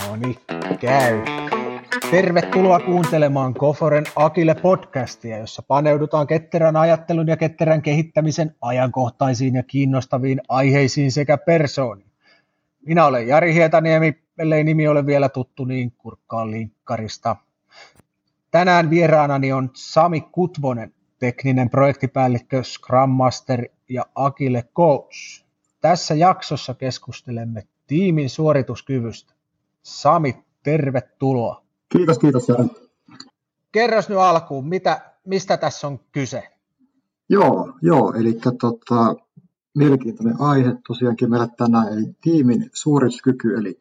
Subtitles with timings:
[0.00, 0.36] No niin,
[0.80, 1.22] käy.
[2.10, 10.40] Tervetuloa kuuntelemaan Koforen Akille podcastia, jossa paneudutaan ketterän ajattelun ja ketterän kehittämisen ajankohtaisiin ja kiinnostaviin
[10.48, 12.12] aiheisiin sekä persooniin.
[12.86, 17.36] Minä olen Jari Hietaniemi, ellei nimi ole vielä tuttu, niin kurkkaan linkkarista.
[18.50, 25.44] Tänään vieraanani on Sami Kutvonen, tekninen projektipäällikkö, Scrum Master ja Akille Coach.
[25.82, 29.34] Tässä jaksossa keskustelemme tiimin suorituskyvystä.
[29.82, 31.62] Sami, tervetuloa.
[31.88, 32.64] Kiitos, kiitos Jari.
[33.72, 36.48] Kerros nyt alkuun, mitä, mistä tässä on kyse?
[37.28, 39.16] Joo, joo eli tota,
[39.74, 43.78] mielenkiintoinen aihe tosiaankin meillä tänään, eli tiimin suorituskyky, eli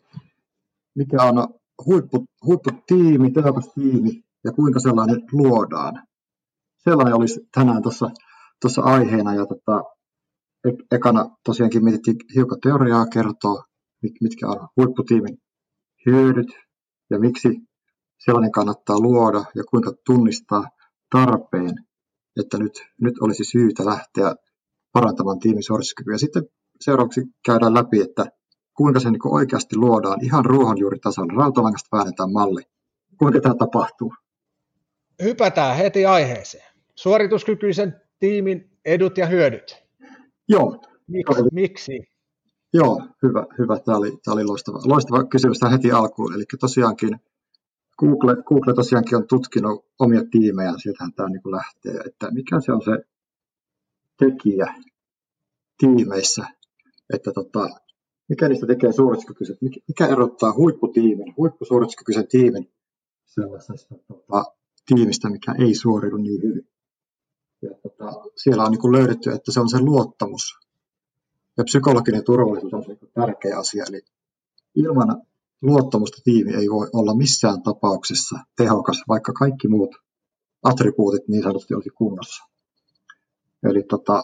[0.95, 1.47] mikä on
[1.85, 6.07] huippu, huipputiimi, tehokas tiimi ja kuinka sellainen luodaan.
[6.77, 7.81] Sellainen olisi tänään
[8.61, 9.83] tuossa aiheena ja tota,
[10.91, 13.63] ekana tosiaankin mietittiin hiukan teoriaa kertoa,
[14.21, 15.37] mitkä on huipputiimin
[16.05, 16.47] hyödyt
[17.09, 17.49] ja miksi
[18.25, 20.63] sellainen kannattaa luoda ja kuinka tunnistaa
[21.11, 21.75] tarpeen,
[22.39, 24.35] että nyt, nyt olisi syytä lähteä
[24.91, 26.17] parantamaan tiimin suorituskykyä.
[26.17, 26.43] Sitten
[26.81, 28.25] seuraavaksi käydään läpi, että
[28.77, 31.33] kuinka se niin oikeasti luodaan ihan ruohonjuuritasolla.
[31.37, 32.61] Rautalangasta väännetään malli.
[33.17, 34.13] Kuinka tämä tapahtuu?
[35.23, 36.71] Hypätään heti aiheeseen.
[36.95, 39.83] Suorituskykyisen tiimin edut ja hyödyt.
[40.49, 40.81] Joo.
[41.07, 41.43] Miksi?
[41.51, 41.91] Miksi?
[42.73, 43.45] Joo, hyvä.
[43.59, 43.79] hyvä.
[43.79, 46.33] Tämä oli, tämä oli loistava, loistava kysymys tähän heti alkuun.
[46.33, 47.19] Eli tosiaankin
[47.99, 52.81] Google, Google tosiaankin on tutkinut omia tiimejä, sieltähän tämä niin lähtee, että mikä se on
[52.81, 52.91] se
[54.19, 54.73] tekijä
[55.77, 56.45] tiimeissä,
[57.13, 57.69] että tota,
[58.29, 62.71] mikä niistä tekee suorituskykyisen, mikä erottaa huipputiimin, huippusuorituskykyisen tiimin
[63.25, 64.43] sellaisesta tota,
[64.85, 66.70] tiimistä, mikä ei suoriudu niin hyvin.
[67.61, 70.59] Ja tota, siellä on niin löydetty, että se on se luottamus.
[71.57, 73.85] Ja psykologinen turvallisuus on se niin tärkeä asia.
[73.89, 74.01] Eli
[74.75, 75.21] ilman
[75.61, 79.95] luottamusta tiimi ei voi olla missään tapauksessa tehokas, vaikka kaikki muut
[80.63, 82.43] attribuutit niin sanotusti olisi kunnossa.
[83.63, 84.23] Eli tota,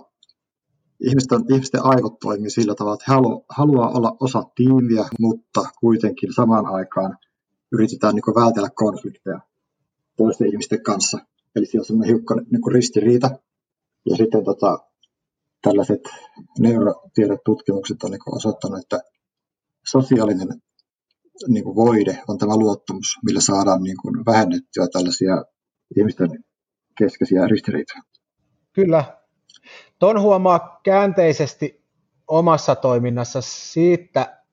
[1.00, 6.66] ihmisten, ihmisten aivot toimii sillä tavalla, että halu, haluaa olla osa tiimiä, mutta kuitenkin samaan
[6.66, 7.18] aikaan
[7.72, 9.40] yritetään niin vältellä konflikteja
[10.18, 11.18] toisten ihmisten kanssa.
[11.58, 13.30] Eli siellä on sellainen hiukka niin ristiriita.
[14.06, 14.80] Ja sitten tota,
[15.62, 16.02] tällaiset
[16.60, 19.00] neurotiedetutkimukset on niin osoittanut, että
[19.86, 20.48] sosiaalinen
[21.48, 25.46] niin kuin voide on tämä luottamus, millä saadaan niin kuin vähennettyä tällaisia
[25.98, 26.30] ihmisten
[26.98, 28.02] keskeisiä ristiriitoja.
[28.74, 29.18] Kyllä.
[30.00, 31.84] Tuon huomaa käänteisesti
[32.28, 34.44] omassa toiminnassa siitä,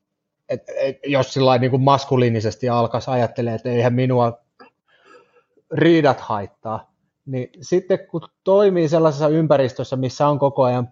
[0.49, 0.73] että
[1.07, 4.45] jos sillä niin kuin maskuliinisesti alkaisi ajattelee, että eihän minua
[5.73, 6.94] riidat haittaa,
[7.27, 10.89] niin sitten kun toimii sellaisessa ympäristössä, missä on koko ajan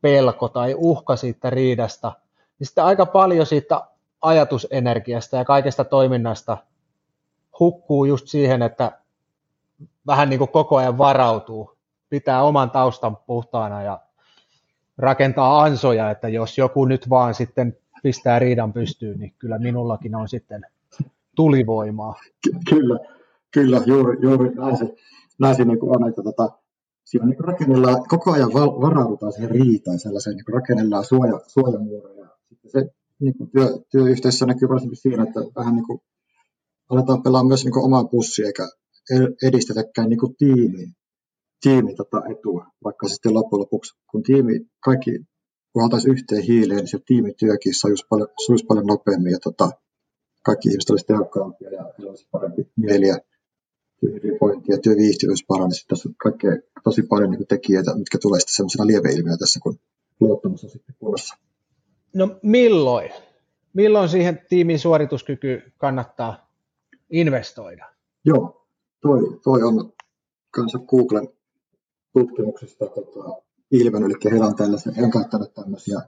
[0.00, 2.12] pelko tai uhka siitä riidasta,
[2.58, 3.80] niin sitten aika paljon siitä
[4.22, 6.58] ajatusenergiasta ja kaikesta toiminnasta
[7.60, 8.92] hukkuu just siihen, että
[10.06, 11.76] vähän niin kuin koko ajan varautuu,
[12.08, 14.00] pitää oman taustan puhtaana ja
[14.98, 20.28] rakentaa ansoja, että jos joku nyt vaan sitten pistää riidan pystyyn, niin kyllä minullakin on
[20.28, 20.66] sitten
[21.36, 22.14] tulivoimaa.
[22.70, 22.98] Kyllä,
[23.54, 24.94] kyllä juuri, juuri näin se,
[25.40, 26.48] näin se niin on, että tota,
[27.04, 32.28] siinä niin rakennellaan, koko ajan varaudutaan siihen riitaan sellaiseen, niin rakennellaan suoja, suojamuureja.
[32.48, 32.90] Sitten se
[33.20, 36.00] niin kuin työ, työyhteisössä näkyy varsinkin siinä, että vähän niin kuin
[36.88, 38.68] aletaan pelaa myös niin kuin omaa pussia eikä
[39.42, 40.92] edistetäkään niin kuin tiimiin,
[41.60, 45.10] tiimin tota etua, vaikka sitten loppujen lopuksi, kun tiimi, kaikki
[45.72, 48.28] puhaltaisi yhteen hiileen, niin se tiimityökin sujuisi paljon,
[48.68, 49.70] paljon nopeammin ja tota,
[50.44, 53.16] kaikki ihmiset olisivat tehokkaampia ja heillä olisi parempi mieli ja
[54.00, 55.86] työhyvinvointi ja työviihtyvyys paranisi.
[55.88, 56.50] Tässä on kaikkea,
[56.84, 59.78] tosi paljon niin tekijöitä, mitkä tulee sitten sellaisena lieveilmiönä tässä, kun
[60.20, 61.36] luottamus on sitten kunnossa.
[62.14, 63.10] No milloin?
[63.72, 66.50] Milloin siihen tiimin suorituskyky kannattaa
[67.10, 67.86] investoida?
[68.24, 68.66] Joo,
[69.00, 69.92] toi, toi on
[70.50, 71.28] kanssa Googlen
[72.12, 76.00] tutkimuksista tota, ilmennyt, eli heillä on, tällaisia, he on käyttänyt tämmöisiä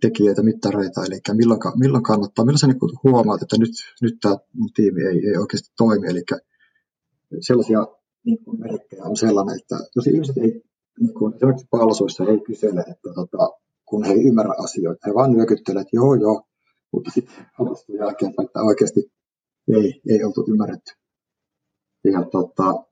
[0.00, 3.70] tekijöitä, mittareita, eli milloin, milloin kannattaa, milloin sä niin huomaat, että nyt,
[4.02, 4.36] nyt tämä
[4.74, 6.22] tiimi ei, ei oikeasti toimi, eli
[7.40, 7.86] sellaisia
[8.24, 10.62] niin kuin merkkejä on sellainen, että jos ihmiset ei,
[11.00, 13.50] niin kuin, esimerkiksi palsuissa ei kysele, että tota,
[13.84, 15.08] kun he ei ymmärrä asioita.
[15.08, 16.42] He vaan nyökyttelevät, että joo, joo,
[16.92, 19.12] mutta sitten halastuu jälkeen, että oikeasti
[19.68, 20.92] ei, ei oltu ymmärretty.
[22.04, 22.84] Ja tota,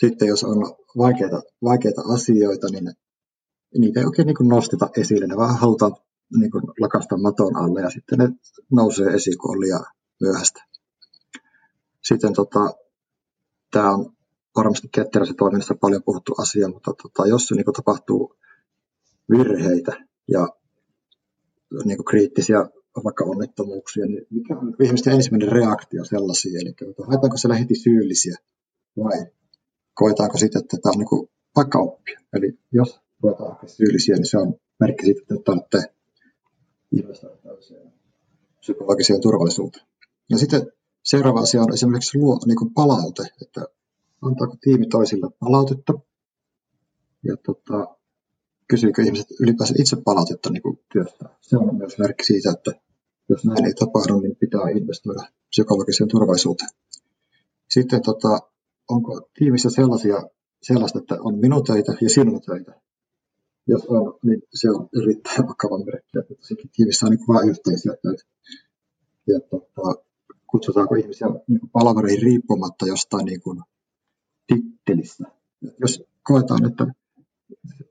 [0.00, 0.56] sitten jos on
[0.98, 2.92] vaikeita, vaikeita asioita, niin
[3.78, 5.26] niitä ei oikein niin nosteta esille.
[5.26, 5.96] Ne vaan halutaan
[6.38, 8.28] niin kuin lakasta maton alle ja sitten ne
[8.72, 9.84] nousee esiin, kun on liian
[10.20, 10.64] myöhäistä.
[12.04, 12.72] Sitten tota,
[13.74, 14.12] tämä on
[14.56, 18.36] varmasti ketterässä toiminnassa paljon puhuttu asia, mutta tota, jos niin tapahtuu
[19.30, 19.92] virheitä,
[20.28, 20.48] ja
[21.84, 22.58] niin kuin kriittisiä
[23.04, 26.60] vaikka onnettomuuksia, niin mikä on ihmisten ensimmäinen reaktio sellaisia?
[26.60, 26.74] Eli
[27.06, 28.36] haetaanko siellä heti syyllisiä
[29.04, 29.26] vai
[29.94, 32.20] koetaanko sitten, että tämä on niin vaikka oppia?
[32.32, 35.94] Eli jos ruvetaan syyllisiä, niin se on merkki siitä, että tarvitsee
[36.92, 37.36] investoida
[38.60, 39.86] psykologiseen turvallisuuteen.
[40.30, 40.72] Ja sitten
[41.04, 43.66] seuraava asia on esimerkiksi luo niin kuin palaute, että
[44.22, 45.92] antaako tiimi toisille palautetta
[47.22, 47.96] ja tota,
[48.68, 51.24] kysyykö ihmiset ylipäänsä itse palautetta niin kuin työstä.
[51.40, 52.72] Se on myös merkki siitä, että
[53.28, 56.70] jos näin ei tapahdu, niin pitää investoida psykologiseen turvallisuuteen.
[57.70, 58.40] Sitten tota,
[58.88, 60.22] onko tiimissä sellaisia,
[60.62, 62.80] sellaista, että on minun töitä ja sinun töitä.
[63.66, 66.34] Jos on, niin se on erittäin vakava merkki, että
[66.76, 68.24] tiimissä on niin vain yhteisiä töitä.
[69.26, 70.04] Ja tota,
[70.54, 73.62] kutsutaanko ihmisiä niin palavereihin riippumatta jostain niin kuin
[74.46, 75.24] tittelistä.
[75.80, 76.86] Jos koetaan, että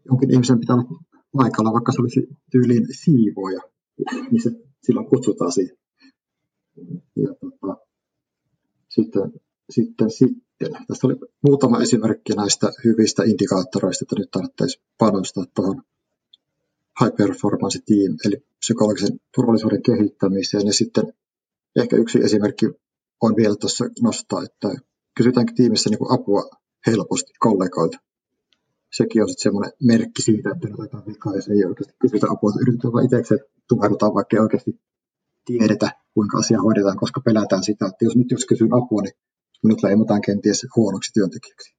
[0.05, 0.99] jonkin ihmisen pitää olla
[1.37, 3.61] paikalla, vaikka se olisi tyyliin siivoja,
[4.31, 4.51] niin se
[4.83, 5.77] silloin kutsutaan siihen.
[7.15, 7.77] Ja tota,
[8.89, 9.33] sitten,
[9.69, 15.83] sitten, sitten, tässä oli muutama esimerkki näistä hyvistä indikaattoreista, että nyt tarvitsisi panostaa tuohon
[17.01, 20.67] high performance team, eli psykologisen turvallisuuden kehittämiseen.
[20.67, 21.13] Ja sitten
[21.75, 22.65] ehkä yksi esimerkki
[23.21, 24.81] on vielä tuossa nostaa, että
[25.17, 26.49] kysytäänkö tiimissä niin apua
[26.87, 27.97] helposti kollegoilta
[28.93, 32.51] sekin on sitten semmoinen merkki siitä, että nyt otetaan vikaa, jos ei oikeasti kysytä apua,
[32.61, 33.39] yritetään vain itsekseen
[33.69, 34.79] tukahdutaan, vaikka ei oikeasti
[35.45, 39.13] tiedetä, kuinka asia hoidetaan, koska pelätään sitä, että jos nyt jos kysyn apua, niin
[39.63, 41.75] minut leimataan kenties huonoksi työntekijäksi.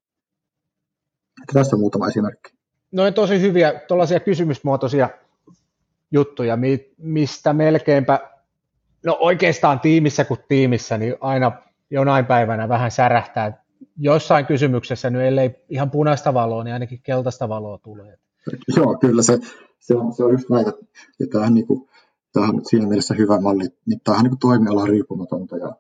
[1.43, 2.51] Että on muutama esimerkki.
[2.93, 5.11] No on tosi hyviä tuollaisia kysymysmuotoisia
[6.13, 6.59] juttuja,
[6.99, 8.34] mistä melkeinpä,
[9.05, 11.53] no oikeastaan tiimissä kuin tiimissä, niin aina
[11.91, 13.65] jonain päivänä vähän särähtää
[13.97, 18.19] jossain kysymyksessä, nyt ellei ihan punaista valoa, niin ainakin keltaista valoa tulee.
[18.77, 19.39] Joo, kyllä se,
[19.81, 20.67] se, on, se on just näin,
[21.21, 21.89] ja tämähän, niin kuin,
[22.33, 25.77] tämähän on siinä mielessä hyvä malli, niin tämähän niin toimiala riippumatonta ja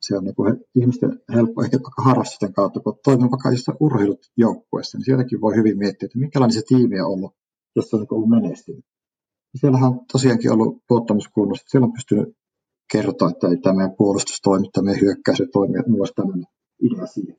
[0.00, 4.30] se on niin kuin ihmisten helppo ehkä vaikka harrastusten kautta, kun toimii vaikka jossain urheilut
[4.36, 7.34] joukkueessa, niin sieltäkin voi hyvin miettiä, että minkälainen se tiimi on ollut,
[7.76, 8.84] jos se on niin ollut menestynyt.
[9.54, 12.36] Siellähän on tosiaankin ollut luottamuskunnossa, siellä on pystynyt
[12.92, 16.46] kertoa, että tämä meidän puolustus toimii, tämä meidän hyökkäys toimii, että minulla olisi tämmöinen
[16.82, 17.36] idea siihen.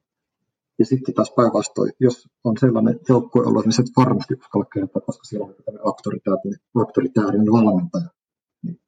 [0.80, 5.24] Ja sitten taas päinvastoin, jos on sellainen joukkue ollut, niin se varmasti uskalla kertoa, koska
[5.24, 8.10] siellä on tämmöinen auktoritäärinen, auktoritäärinen valmentaja.
[8.64, 8.80] Niin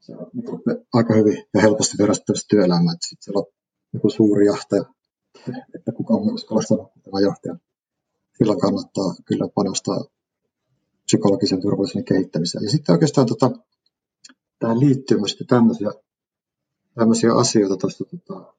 [0.00, 0.46] se on niin
[0.92, 3.46] aika hyvin ja helposti verrattavissa työelämään, että sitten siellä on
[3.92, 4.84] joku suuri johtaja,
[5.74, 7.56] että kukaan ei uskalla sanoa tämä johtaja.
[8.38, 10.04] Silloin kannattaa kyllä panostaa
[11.04, 12.64] psykologisen turvallisuuden kehittämiseen.
[12.64, 13.50] Ja sitten oikeastaan tota,
[14.58, 15.90] tähän liittyy myös tämmöisiä,
[16.94, 18.54] tämmöisiä asioita tuosta tota,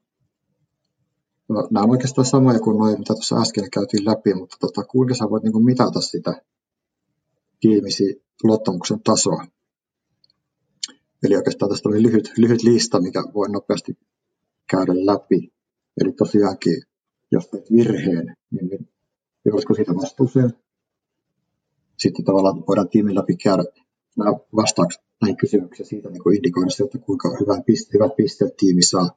[1.49, 5.15] No, nämä on oikeastaan samoja kuin noin, mitä tuossa äsken käytiin läpi, mutta tota, kuinka
[5.15, 6.41] sä voit niin mitata sitä
[7.59, 9.45] tiimisi luottamuksen tasoa?
[11.23, 13.97] Eli oikeastaan tästä oli lyhyt, lyhyt lista, mikä voi nopeasti
[14.69, 15.53] käydä läpi.
[16.01, 16.83] Eli tosiaankin,
[17.31, 20.53] jos teet virheen, niin, niin olisiko siitä vastuuseen?
[21.97, 23.63] Sitten tavallaan voidaan tiimin läpi käydä
[24.17, 29.09] nämä vastaukset näihin kysymyksiin siitä niin indikoida että kuinka hyvät pisteet, hyvät pisteet tiimi saa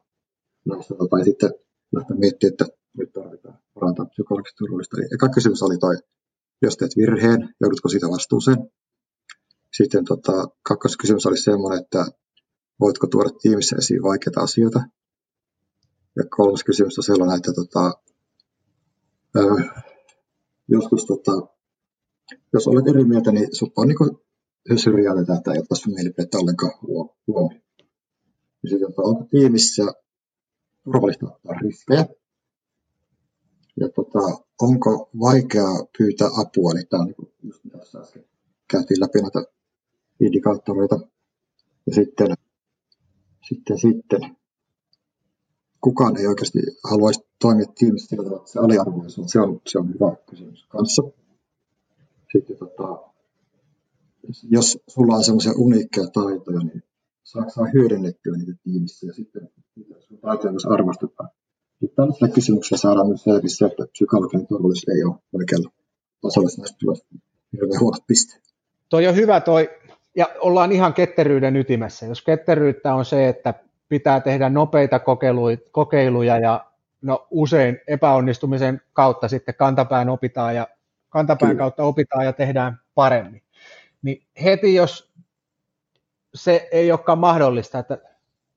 [0.65, 1.51] näistä, tai sitten
[1.95, 2.65] lähteä miettimään, että
[2.97, 4.97] nyt tarvitaan parantaa psykologista turvallista.
[4.97, 5.95] Eli eka kysymys oli toi,
[6.61, 8.57] jos teet virheen, joudutko siitä vastuuseen?
[9.73, 12.05] Sitten tota, kakkoskysymys oli semmoinen, että
[12.79, 14.79] voitko tuoda tiimissä esiin vaikeita asioita?
[16.15, 17.93] Ja kolmas kysymys on sellainen, että tota,
[19.37, 19.41] ö,
[20.67, 21.31] joskus tota,
[22.53, 23.97] jos olet eri mieltä, niin sinut on niin
[24.77, 27.61] syrjäytetään, että ei ottaa mielipidettä ollenkaan huomioon.
[28.63, 29.83] Ja sitten, tota, onko tiimissä
[30.83, 32.05] turvallista ottaa riskejä.
[33.79, 38.25] Ja tota, onko vaikeaa pyytää apua, niin tämä on niin just mitä tässä äsken
[38.71, 39.43] käytiin läpi näitä
[40.19, 40.99] indikaattoreita.
[41.85, 42.27] Ja sitten,
[43.49, 44.35] sitten, sitten
[45.81, 49.93] kukaan ei oikeasti haluaisi toimia tiimissä sillä tavalla, että se aliarvoisuus, se on, se on
[49.93, 51.03] hyvä kysymys kanssa.
[52.31, 53.08] Sitten tota,
[54.51, 56.83] jos sulla on semmoisia uniikkeja taitoja, niin
[57.23, 59.49] saako saa hyödynnettyä niitä tiimissä ja sitten
[59.99, 61.29] sun taitoja myös arvostetaan.
[61.81, 65.69] Nyt tällaisella kysymyksellä saadaan myös selvisi se, että psykologinen turvallisuus ei ole oikealla
[66.21, 67.07] tasolla näistä tulosta
[67.53, 68.43] hirveän huonot pisteet.
[68.89, 69.69] Toi on hyvä toi,
[70.15, 72.05] ja ollaan ihan ketteryyden ytimessä.
[72.05, 73.53] Jos ketteryyttä on se, että
[73.89, 74.99] pitää tehdä nopeita
[75.71, 76.65] kokeiluja ja
[77.01, 80.67] no, usein epäonnistumisen kautta sitten kantapään opitaan ja
[81.09, 81.59] kantapään Kyllä.
[81.59, 83.41] kautta opitaan ja tehdään paremmin.
[84.01, 85.11] Niin heti jos
[86.33, 87.97] se ei olekaan mahdollista, että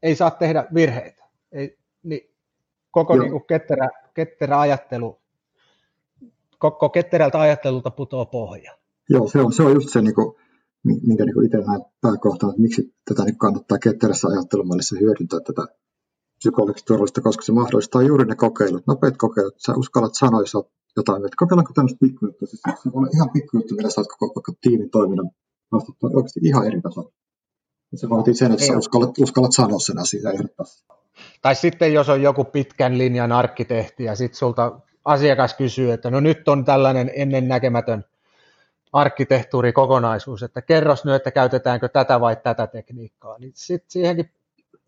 [0.03, 1.25] ei saa tehdä virheitä.
[1.53, 2.35] Ei, niin
[2.91, 5.21] koko niin kuin ketterä, ketterä ajattelu,
[6.59, 8.79] koko ketterältä ajattelulta putoaa pohja.
[9.11, 10.35] Joo, se on, se on just se, niin kuin,
[10.85, 15.63] minkä niin itse näen pääkohtana, että miksi tätä niin kannattaa ketterässä ajattelumallissa hyödyntää tätä
[16.39, 19.55] psykologista turvallista, koska se mahdollistaa juuri ne kokeilut, nopeat kokeilut.
[19.59, 20.57] Sä uskallat sanoa, jos
[20.97, 22.49] jotain, että kokeillaanko tämmöistä pikkujuttua.
[22.49, 25.31] Siis se on ihan pikkujuttu, millä saat koko vaikka tiimin toiminnan
[25.73, 27.11] nostettua oikeasti ihan eri tasolla.
[27.95, 30.65] Se vaatii sen, että sä uskallat, uskallat sanoa sen asian ja
[31.43, 36.21] Tai sitten jos on joku pitkän linjan arkkitehti ja sitten sulta asiakas kysyy, että no
[36.21, 38.05] nyt on tällainen ennennäkemätön
[38.93, 44.31] arkkitehtuurikokonaisuus, että kerros nyt, että käytetäänkö tätä vai tätä tekniikkaa, niin sitten siihenkin,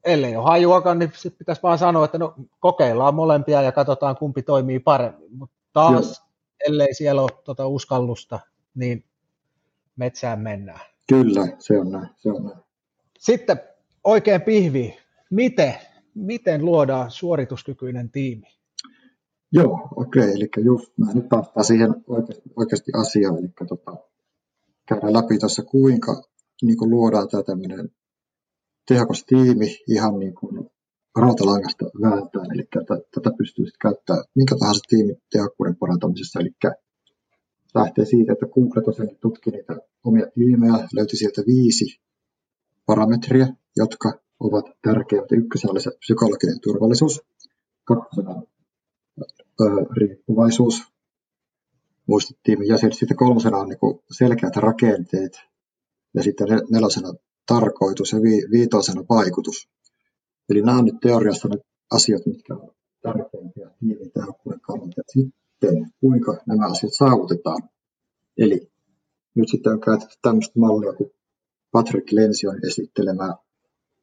[0.04, 4.42] ellei ole hajuakaan, niin sitten pitäisi vaan sanoa, että no kokeillaan molempia ja katsotaan kumpi
[4.42, 6.28] toimii paremmin, mutta taas, Joo.
[6.68, 8.40] ellei siellä ole tuota uskallusta,
[8.74, 9.04] niin
[9.96, 10.80] metsään mennään.
[11.08, 12.08] Kyllä, se on näin.
[12.16, 12.58] Se on näin.
[13.18, 13.60] Sitten
[14.04, 14.96] oikein pihvi,
[15.30, 15.74] miten,
[16.14, 18.46] miten luodaan suorituskykyinen tiimi?
[19.52, 23.96] Joo, okei, okay, eli just mä nyt päästään siihen oikeasti, oikeasti asiaan, eli tota,
[24.88, 26.22] käydään läpi tuossa kuinka
[26.62, 27.90] niin kuin luodaan tämä tämmöinen
[28.88, 30.70] tehokas tiimi ihan niin kuin
[31.16, 36.50] rautalangasta vääntäen, eli tätä, tätä pystyy sitten käyttämään minkä tahansa tiimin tehokkuuden parantamisessa, eli
[37.74, 42.00] lähtee siitä, että Google tosiaan tutki niitä omia tiimejä, löyti sieltä viisi
[42.86, 45.26] parametria, jotka ovat tärkeitä.
[45.36, 47.22] Ykkösenä oli se psykologinen turvallisuus,
[47.84, 48.42] kakkosena
[49.96, 50.82] riippuvaisuus
[52.06, 52.92] muistitiimin jäsen.
[52.92, 53.78] Sitten kolmosena on niin
[54.18, 55.32] selkeät rakenteet
[56.14, 57.14] ja sitten nelosena
[57.46, 58.18] tarkoitus ja
[58.50, 59.68] viitosena vaikutus.
[60.50, 61.56] Eli nämä on nyt teoriassa ne
[61.90, 65.02] asiat, mitkä ovat tärkeimpiä tiimin tehokkuuden kannalta.
[65.08, 67.62] Sitten kuinka nämä asiat saavutetaan.
[68.38, 68.70] Eli
[69.34, 71.10] nyt sitten on käytetty tämmöistä mallia kuin
[71.72, 73.34] Patrick Lension esittelemä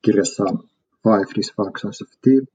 [0.01, 0.63] kirjassaan
[1.03, 2.47] Five Dysfunctions of Team,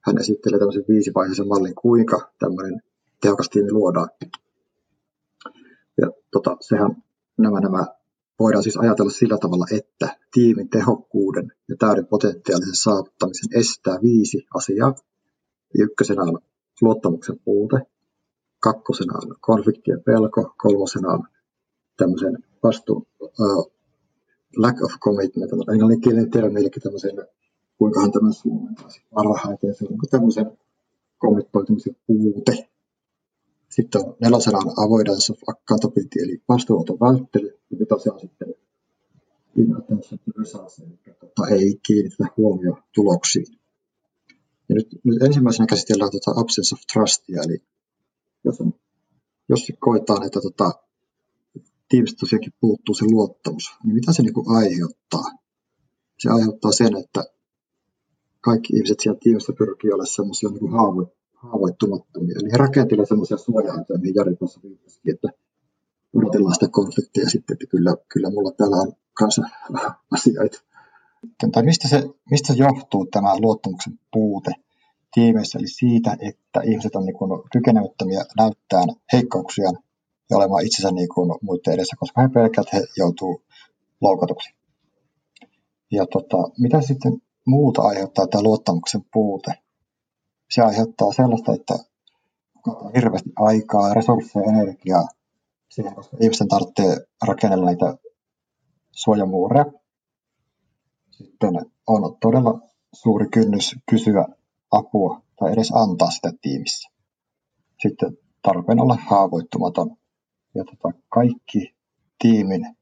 [0.00, 2.80] hän esittelee tämmöisen viisivaiheisen mallin, kuinka tämmöinen
[3.20, 4.08] tehokas tiimi luodaan.
[6.00, 7.02] Ja tota, sehän
[7.38, 7.86] nämä, nämä
[8.42, 14.94] voidaan siis ajatella sillä tavalla, että tiimin tehokkuuden ja täyden potentiaalisen saavuttamisen estää viisi asiaa.
[15.78, 16.38] Ykkösenä on
[16.80, 17.76] luottamuksen puute,
[18.60, 21.22] kakkosena on konfliktien pelko, kolmosena on
[21.96, 23.72] tämmöisen vastuun uh,
[24.56, 27.16] lack of commitment, on englanninkielinen termi, eli tämmöisen
[27.78, 29.74] kuinkahan tämä suomentaisi parhaiten.
[29.74, 30.58] Se on niin tämmöisen
[31.18, 32.71] kommentoitumisen puute.
[33.76, 37.58] Sitten on nelosena on avoidance of accountability, eli vastuunoton välttely.
[37.70, 38.54] Ja vitosena sitten
[39.56, 43.46] inattention to results, eli tota, ei kiinnitetä huomioon tuloksiin.
[44.68, 47.62] Ja nyt, nyt ensimmäisenä käsitellään tota absence of trustia, eli
[48.44, 48.74] jos, on,
[49.48, 50.72] jos koetaan, että tota,
[51.88, 55.24] tiimistä tosiaankin puuttuu se luottamus, niin mitä se niin kuin aiheuttaa?
[56.18, 57.24] Se aiheuttaa sen, että
[58.40, 62.34] kaikki ihmiset siellä tiimissä pyrkii olemaan semmoisia niin haavo, haavoittumattomia.
[62.40, 65.28] Eli he rakentelevat semmoisia suojaintoja, mihin Jari tuossa viittasikin, että
[66.14, 69.42] odotellaan sitä konfliktia sitten, että kyllä, kyllä mulla täällä on kanssa
[70.16, 70.58] asioita.
[71.62, 74.50] Mistä se, mistä se johtuu tämä luottamuksen puute
[75.14, 77.16] tiimeissä, eli siitä, että ihmiset on niin
[77.52, 79.78] kykenemättömiä näyttämään heikkouksiaan
[80.30, 83.42] ja olemaan itsensä niin kuin muiden edessä, koska he pelkäävät, että he joutuu
[84.00, 84.54] loukatuksi.
[85.90, 89.61] Ja tota, mitä sitten muuta aiheuttaa tämä luottamuksen puute.
[90.52, 91.74] Se aiheuttaa sellaista, että
[92.66, 95.08] on hirveästi aikaa, resursseja, energiaa
[95.70, 97.96] siihen, koska ihmisten tarvitsee rakennella niitä
[98.90, 99.64] suojamuureja.
[101.10, 101.50] Sitten
[101.86, 102.60] on todella
[102.94, 104.24] suuri kynnys kysyä
[104.70, 106.90] apua tai edes antaa sitä tiimissä.
[107.82, 109.96] Sitten tarpeen olla haavoittumaton.
[110.54, 111.74] Ja tota, kaikki
[112.18, 112.76] tiimin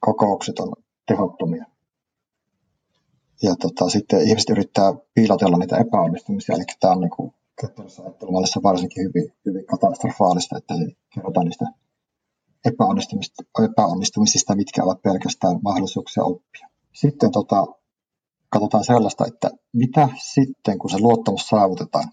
[0.00, 0.72] kokoukset on
[1.06, 1.64] tehottomia
[3.42, 7.32] ja tota, sitten ihmiset yrittää piilotella niitä epäonnistumisia, eli tämä on niin
[8.02, 10.74] ajattelumallissa varsinkin hyvin, hyvin katastrofaalista, että
[11.14, 11.64] kerrotaan niistä
[12.64, 16.68] epäonnistumisista, epäonnistumisista, mitkä ovat pelkästään mahdollisuuksia oppia.
[16.94, 17.66] Sitten tota,
[18.48, 22.08] katsotaan sellaista, että mitä sitten, kun se luottamus saavutetaan.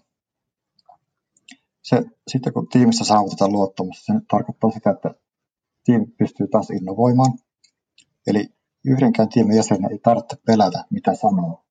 [1.82, 5.14] Se, sitten kun tiimissä saavutetaan luottamus, se tarkoittaa sitä, että
[5.84, 7.38] tiimi pystyy taas innovoimaan.
[8.26, 8.55] Eli
[8.86, 11.64] yhdenkään tiimin jäsenen ei tarvitse pelätä, mitä sanoo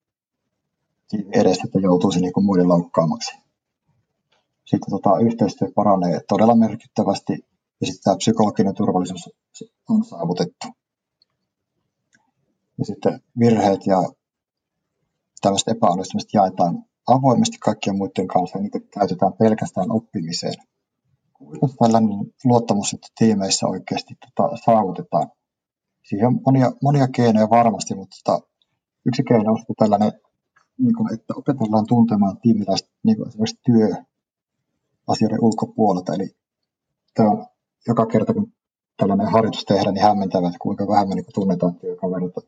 [1.34, 3.38] edessä, että joutuisi niin kuin muiden loukkaamaksi.
[4.66, 7.34] Sitten tota, yhteistyö paranee todella merkittävästi
[7.82, 9.30] ja sitten tämä psykologinen turvallisuus
[9.90, 10.68] on saavutettu.
[12.78, 13.98] Ja sitten virheet ja
[15.42, 20.54] tämmöiset epäonnistumiset jaetaan avoimesti kaikkien muiden kanssa ja niitä käytetään pelkästään oppimiseen.
[21.80, 22.12] Tällainen
[22.44, 25.32] luottamus että tiimeissä oikeasti tota, saavutetaan?
[26.10, 28.48] Siihen on monia, monia keinoja varmasti, mutta tota,
[29.06, 30.12] yksi keino on tällainen,
[30.78, 36.14] niin kuin, että opetellaan tuntemaan tiimiläistä niin kuin esimerkiksi työasioiden ulkopuolelta.
[36.14, 36.36] Eli
[37.14, 37.46] tämä on
[37.88, 38.54] joka kerta, kun
[38.98, 42.42] tällainen harjoitus tehdä, niin hämmentävä, että kuinka vähän me niin tunnetaan työkavereita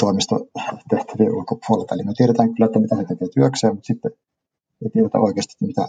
[0.00, 1.94] toimistotehtävien ulkopuolelta.
[1.94, 4.12] Eli me tiedetään kyllä, että mitä he tekevät työkseen, mutta sitten
[4.84, 5.88] ei tiedetä oikeasti, että mitä,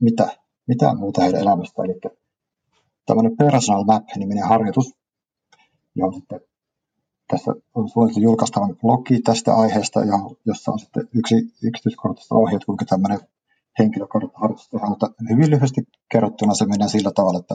[0.00, 0.28] mitä,
[0.66, 1.82] mitä muuta heidän elämästä.
[1.82, 2.00] Eli
[3.06, 4.97] tämmöinen Personal Map-niminen harjoitus,
[5.98, 6.40] johon sitten
[7.28, 10.00] tässä on suunniteltu julkaistavan blogi tästä aiheesta,
[10.46, 13.20] jossa on sitten yksi yksityiskohtaista ohjeet, kuinka tämmöinen
[13.78, 15.80] henkilökorttiharjoitus tehdään, mutta hyvin lyhyesti
[16.12, 17.54] kerrottuna se menee sillä tavalla, että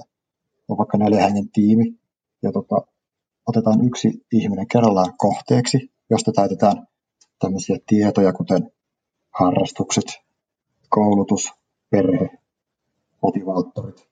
[0.68, 2.00] on vaikka neljä hengen tiimi,
[2.44, 2.76] ja tota,
[3.48, 6.88] otetaan yksi ihminen kerrallaan kohteeksi, josta täytetään
[7.40, 8.72] tämmöisiä tietoja, kuten
[9.32, 10.06] harrastukset,
[10.90, 11.54] koulutus,
[11.90, 12.30] perhe,
[13.22, 14.08] motivaattorit.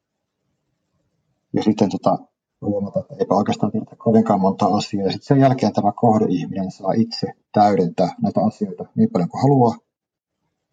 [1.54, 2.18] Ja sitten tota,
[2.62, 5.06] huomata, että eipä oikeastaan tiedä kovinkaan monta asiaa.
[5.06, 9.75] Ja sitten sen jälkeen tämä kohdeihminen saa itse täydentää näitä asioita niin paljon kuin haluaa.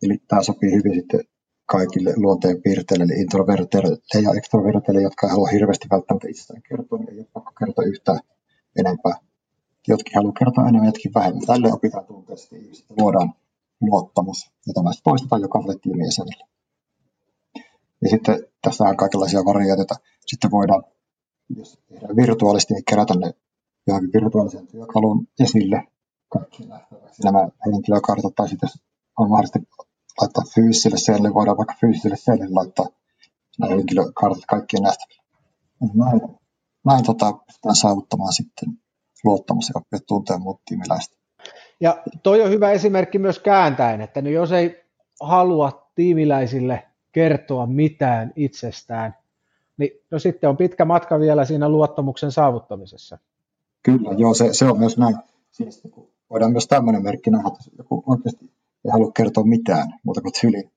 [0.02, 1.20] Eli tämä sopii hyvin sitten
[1.66, 7.10] kaikille luonteen piirteille, eli introverteille ja extroverteille, jotka ei halua hirveästi välttämättä itsestään kertoa, niin
[7.10, 8.20] ei ole pakko kertoa yhtään
[8.78, 9.12] enempää.
[9.88, 11.46] Jotkin haluaa kertoa enemmän, jotkin vähemmän.
[11.46, 13.32] Tälle opitaan tunteesti ihmiset, luodaan
[13.80, 16.44] luottamus, ja tämä sitten poistetaan jokaiselle tiimin jäsenelle.
[18.02, 19.94] Ja sitten tässä on kaikenlaisia variaatioita.
[20.26, 20.84] Sitten voidaan,
[21.56, 23.34] jos tehdään virtuaalisesti, niin kerätä ne
[23.86, 25.82] johonkin virtuaalisen työkalun esille
[26.28, 26.68] kaikki
[27.24, 28.82] nämä henkilökartat, tai sitten jos
[29.18, 29.58] on mahdollista
[30.20, 32.86] laittaa fyysiselle sellille, voidaan vaikka fyysiselle sellille laittaa
[33.58, 35.22] nämä henkilökartat kaikkien nähtäville.
[35.94, 36.20] Näin,
[36.86, 38.68] näin tota, pystytään saavuttamaan sitten
[39.24, 41.16] luottamus ja oppia tuntea muut tiimiläistä.
[41.80, 44.84] Ja toi on hyvä esimerkki myös kääntäen, että nyt jos ei
[45.20, 49.14] halua tiimiläisille kertoa mitään itsestään,
[49.78, 53.18] niin no sitten on pitkä matka vielä siinä luottamuksen saavuttamisessa.
[53.82, 55.16] Kyllä, joo, se, se on myös näin.
[55.50, 55.82] Siis,
[56.30, 58.44] voidaan myös tämmöinen merkki nähdä, että joku oikeasti
[58.84, 60.70] ei halua kertoa mitään muuta kuin syli,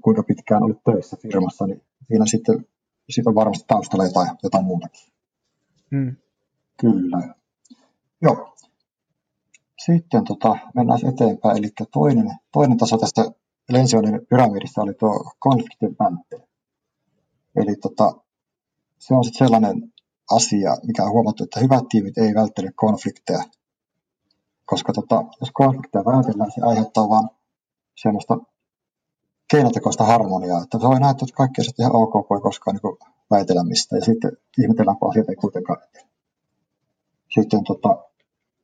[0.00, 2.66] kuinka pitkään olet töissä firmassa, niin siinä sitten
[3.10, 5.12] siitä on varmasti taustalla jotain, jotain muutakin.
[5.90, 6.16] Hmm.
[6.80, 7.34] Kyllä.
[8.22, 8.54] Joo.
[9.86, 11.58] Sitten tota, mennään eteenpäin.
[11.58, 13.22] Eli toinen, toinen taso tästä
[13.68, 16.47] Lensionin pyramidissa oli tuo konfliktin välttely.
[17.62, 18.12] Eli tota,
[18.98, 19.92] se on sitten sellainen
[20.30, 23.42] asia, mikä on huomattu, että hyvät tiimit ei välttele konflikteja,
[24.64, 27.28] koska tota, jos konflikteja vältellään, se aiheuttaa vain
[28.02, 28.38] semmoista
[29.50, 32.96] keinotekoista harmoniaa, että voi näyttää, että kaikki asiat ihan ok, voi koskaan niin
[33.30, 35.78] väitellä mistä, ja sitten ihmetellään, kun asiat ei kuitenkaan
[37.34, 38.04] Sitten tota,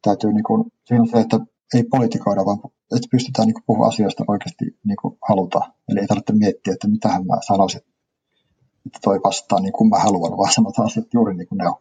[0.03, 1.41] täytyy, niin kuin, siinä on se, että
[1.75, 2.59] ei politikoida, vaan
[2.97, 5.73] että pystytään niin puhumaan asioista oikeasti niin kuin halutaan.
[5.89, 7.81] Eli ei tarvitse miettiä, että mitä mä sanoisin,
[8.87, 11.77] että toi vastaa niin kuin mä haluan, vaan sanotaan asiat juuri niin kuin ne on.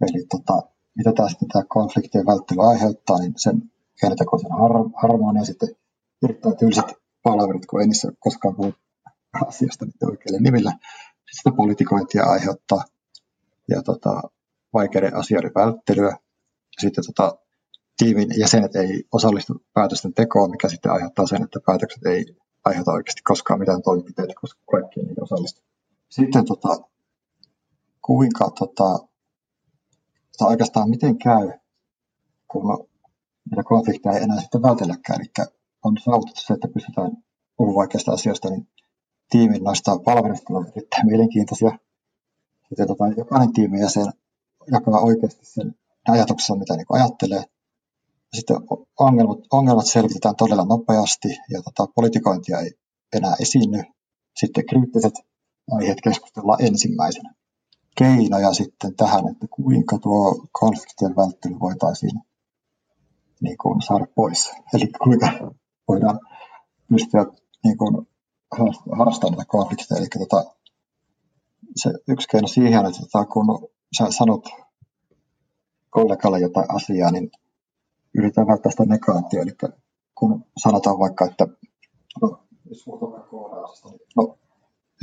[0.00, 0.62] Eli tota,
[0.96, 3.62] mitä tämä sitten tämä konfliktien välttely aiheuttaa, niin sen
[4.00, 5.68] keinotekoisen har- harmonia sitten
[6.24, 8.74] erittäin tylsät palaverit, kun ei niissä koskaan puhu
[9.46, 10.70] asiasta niiden oikeille nimillä.
[10.70, 12.84] Sitten sitä politikointia aiheuttaa
[13.68, 14.22] ja tota,
[14.72, 16.16] vaikeiden asioiden välttelyä.
[16.80, 17.38] Sitten tota,
[17.96, 23.22] tiimin jäsenet ei osallistu päätösten tekoon, mikä sitten aiheuttaa sen, että päätökset ei aiheuta oikeasti
[23.24, 25.62] koskaan mitään toimenpiteitä, koska kaikki ei osallistu.
[26.14, 26.68] Sitten tota,
[28.02, 28.98] kuinka tota,
[30.38, 31.52] tai oikeastaan miten käy,
[32.48, 32.88] kun
[33.50, 35.20] niitä konflikteja ei enää sitten vältelläkään.
[35.20, 35.48] Eli
[35.84, 37.10] on saavutettu se, että pystytään
[37.56, 38.68] puhumaan vaikeista asioista, niin
[39.30, 41.78] tiimin noista palveluista on erittäin mielenkiintoisia.
[42.68, 44.12] Sitten tota, jokainen tiimin jäsen
[44.72, 45.74] jakaa oikeasti sen
[46.08, 47.44] ajatuksen, mitä niin ajattelee.
[48.34, 48.56] Sitten
[49.00, 52.70] ongelmat, ongelmat selvitetään todella nopeasti ja tota, politikointia ei
[53.12, 53.82] enää esiinny.
[54.36, 55.14] Sitten kriittiset
[55.70, 57.34] aiheet keskustellaan ensimmäisenä.
[57.98, 62.20] Keinoja sitten tähän, että kuinka tuo konfliktien välttely voitaisiin
[63.40, 64.52] niin kuin, saada pois.
[64.74, 65.28] Eli kuinka
[65.88, 66.20] voidaan
[66.88, 67.26] pystyä
[67.64, 68.08] niin kuin,
[68.98, 69.98] harrastamaan näitä konflikteja.
[69.98, 70.54] Eli tota,
[71.76, 74.44] se yksi keino siihen, että tota, kun sä sanot
[75.90, 77.30] kollegalle jotain asiaa, niin
[78.14, 79.42] yritetään välttää sitä negaatioa.
[79.42, 79.52] Eli
[80.14, 81.46] kun sanotaan vaikka, että
[82.22, 84.38] no, jos puhutaan koodauksesta, niin no,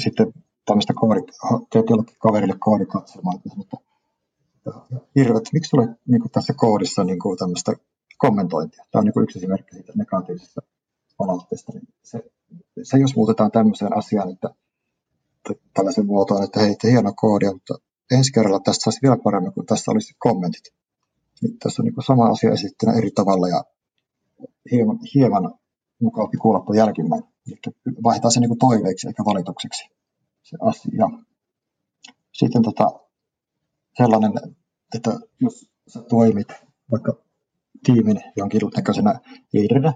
[0.03, 0.33] sitten
[0.71, 1.21] tämmöistä koodi,
[1.69, 3.77] teet jollekin kaverille koodikatselmaa, että
[5.15, 7.73] hirveät, miksi tulee niin kuin tässä koodissa niin kuin tämmöistä
[8.17, 8.85] kommentointia.
[8.91, 10.61] Tämä on niin kuin yksi esimerkki siitä negatiivisesta
[11.17, 11.71] palautteesta.
[11.71, 12.23] Niin se,
[12.83, 14.49] se, jos muutetaan tämmöiseen asiaan, että,
[15.49, 17.75] että tällaisen muotoon, että hei, hieno koodia, mutta
[18.11, 20.73] ensi kerralla tästä saisi vielä paremmin, kun tässä olisi kommentit.
[21.41, 23.63] Niin tässä on niin sama asia esittynä eri tavalla ja
[24.71, 25.53] hieman, hieman
[26.01, 27.29] mukavampi kuulla jälkimmäinen.
[27.47, 29.89] Eli se niin toiveiksi eikä valitukseksi
[30.43, 31.09] se asia.
[32.33, 32.99] Sitten tota,
[33.97, 34.31] sellainen,
[34.95, 36.47] että jos sä toimit
[36.91, 37.13] vaikka
[37.85, 39.19] tiimin jonkinlaisena
[39.53, 39.93] liiderinä,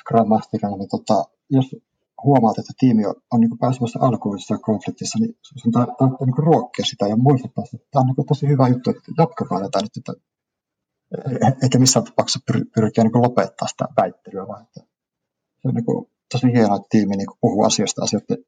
[0.00, 1.76] Scrum Masterina, niin tota, jos
[2.24, 6.84] huomaat, että tiimi on, on niin pääsemässä alkuun jossain konfliktissa, niin sun tarvitsee niin ruokkia
[6.84, 10.12] sitä ja muistuttaa, että tämä on niin tosi hyvä juttu, että jatkakaa tätä nyt, että
[11.62, 14.80] eikä missään tapauksessa pyr, pyrkiä niin lopettaa sitä väittelyä, vaan että
[15.58, 18.44] se on niin kuin, tosi hienoa, että tiimi niin puhuu asioista asioiden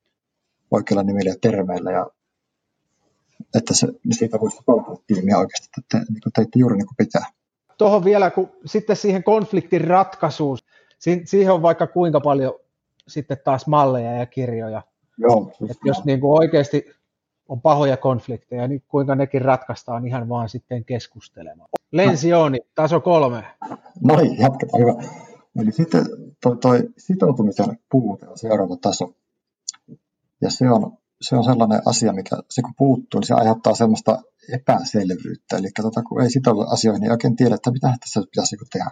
[0.71, 2.07] oikeilla nimillä ja termeillä ja
[3.55, 6.87] että se, niin siitä voisi palkata tiimiä oikeasti, että te, niin kuin teitte juuri niin
[6.87, 7.27] kuin pitää.
[7.79, 10.59] Tuohon vielä, kun sitten siihen konfliktin ratkaisuun,
[11.25, 12.55] siihen on vaikka kuinka paljon
[13.09, 14.83] sitten taas malleja ja kirjoja.
[15.19, 16.91] Joo, että jos niin kuin oikeasti
[17.49, 21.69] on pahoja konflikteja, niin kuinka nekin ratkaistaan ihan vaan sitten keskustelemaan.
[21.93, 23.45] Lensioni, taso kolme.
[24.03, 24.95] No niin, jatketaan, hyvä.
[25.59, 26.07] Eli sitten
[26.43, 29.13] toi, toi sitoutumisen puute on seuraava taso.
[30.41, 34.23] Ja se on, se on sellainen asia, mikä se kun puuttuu, niin se aiheuttaa semmoista
[34.53, 35.57] epäselvyyttä.
[35.57, 38.91] Eli tota, kun ei sitoudu asioihin, niin oikein tiedä, että mitä tässä pitäisi niinku tehdä.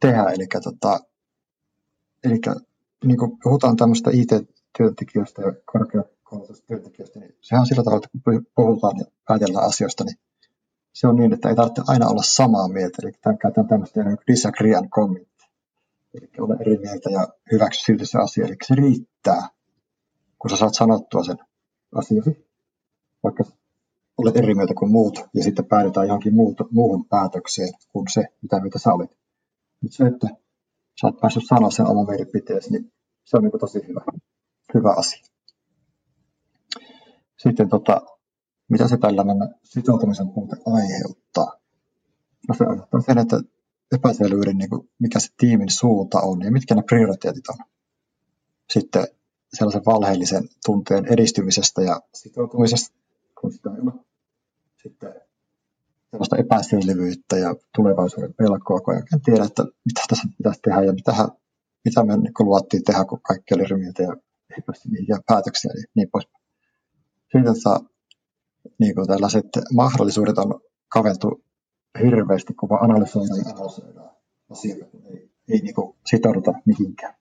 [0.00, 0.22] tehdä.
[0.22, 1.00] Eli, tota,
[2.24, 2.40] eli
[3.04, 8.46] niin kun puhutaan tämmöistä IT-työntekijöistä ja korkeakoulutusta työntekijöistä, niin sehän on sillä tavalla, että kun
[8.54, 10.16] puhutaan ja päätellään asioista, niin
[10.92, 12.98] se on niin, että ei tarvitse aina olla samaa mieltä.
[13.02, 15.28] Eli tämän käytän tämmöistä niin disagree and commit.
[16.14, 18.46] Eli olla eri mieltä ja hyväksy silti se asia.
[18.46, 19.48] Eli se riittää,
[20.42, 21.38] kun sä saat sanottua sen
[21.94, 22.48] asiasi,
[23.22, 23.44] vaikka
[24.18, 26.34] olet eri mieltä kuin muut, ja sitten päädytään johonkin
[26.70, 29.10] muuhun päätökseen kuin se, mitä mitä sä olit.
[29.82, 30.26] Nyt se, että
[31.00, 32.92] sä oot päässyt sanoa sen oman mielipiteesi, niin
[33.24, 34.00] se on niin tosi hyvä,
[34.74, 35.22] hyvä asia.
[37.38, 38.02] Sitten tota,
[38.68, 41.60] mitä se tällainen sitoutumisen puute aiheuttaa?
[42.48, 43.40] No se aiheuttaa sen, että
[43.92, 47.66] epäselvyyden, niin kuin mikä se tiimin suunta on ja mitkä ne prioriteetit on.
[48.72, 49.06] Sitten
[49.54, 52.96] sellaisen valheellisen tunteen edistymisestä ja sitoutumisesta,
[53.40, 53.92] kun sitä ole.
[54.82, 55.14] Sitten
[56.10, 61.12] sellaista epäselvyyttä ja tulevaisuuden pelkoa, kun ei tiedä, että mitä tässä pitäisi tehdä ja mitä,
[61.84, 64.16] mitä me niin luvattiin tehdä, kun kaikki oli ryhmiltä ja
[64.56, 66.28] ei päästy mihinkään päätöksiä ja niin pois.
[67.32, 67.54] Sitten
[68.78, 71.44] niin kuin tällaiset mahdollisuudet on kaventu
[72.02, 74.10] hirveästi, kun vaan analysoidaan ja analysoidaan
[74.50, 75.74] asioita, kun ei, ei niin
[76.06, 77.14] sitouduta mihinkään.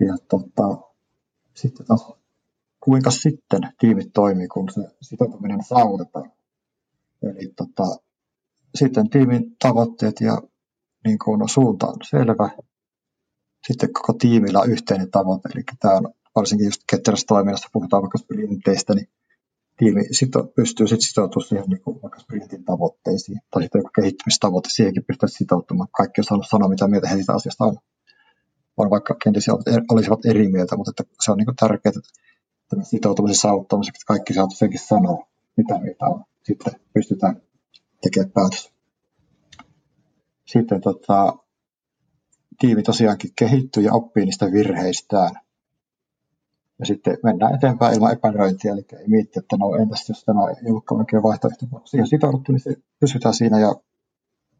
[0.00, 0.92] Ja tota,
[1.56, 2.12] sitten taas,
[2.80, 6.32] kuinka sitten tiimit toimii, kun se sitoutuminen saavutetaan.
[7.22, 7.96] Eli tota,
[8.74, 10.42] sitten tiimin tavoitteet ja
[11.04, 12.50] niin kuin, no, suunta on selvä.
[13.66, 18.18] Sitten koko tiimillä on yhteinen tavoite, eli tämä on varsinkin just ketterässä toiminnassa, puhutaan vaikka
[18.18, 19.08] sprinteistä, niin
[19.76, 24.68] tiimi sito, pystyy sitten sitoutumaan siihen niin kuin vaikka sprintin tavoitteisiin tai sitten joku kehittymistavoite,
[24.72, 25.88] siihenkin pystyy sitoutumaan.
[25.92, 27.76] Kaikki on sanoa, mitä mieltä he siitä asiasta on.
[28.80, 29.46] On vaikka kenties
[29.90, 34.46] olisivat eri mieltä, mutta että se on niin tärkeää, että sitoutumisen saavuttamiseksi että kaikki saa
[34.50, 36.24] senkin sanoa, mitä mieltä on.
[36.42, 37.42] Sitten pystytään
[38.02, 38.72] tekemään päätös.
[40.46, 41.36] Sitten tota,
[42.58, 45.30] tiimi tosiaankin kehittyy ja oppii niistä virheistään–
[46.80, 50.72] ja sitten mennään eteenpäin ilman epäröintiä, eli ei miettiä, että no entäs jos tämä ei
[50.72, 51.66] olekaan oikea vaihtoehto.
[51.84, 53.74] Siihen sitouduttu, niin pysytään siinä ja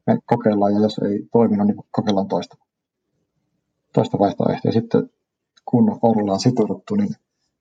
[0.07, 2.57] me kokeillaan, ja jos ei toiminut, niin kokeillaan toista,
[3.92, 4.72] toista vaihtoehtoa.
[4.72, 5.11] Sitten
[5.64, 7.14] kun ollaan sitouduttu, niin